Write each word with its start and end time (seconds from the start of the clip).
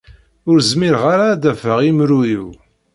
Ur 0.49 0.57
zmireɣ 0.69 1.03
ara 1.13 1.25
ad 1.29 1.39
d-afeɣ 1.41 1.77
imru-iw. 1.89 2.47